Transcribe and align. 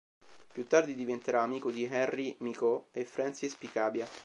Più 0.51 0.65
tardi 0.65 0.95
diventerà 0.95 1.43
amico 1.43 1.69
di 1.69 1.83
Henri 1.85 2.35
Michaux 2.39 2.85
e 2.91 3.05
Francis 3.05 3.53
Picabia. 3.55 4.07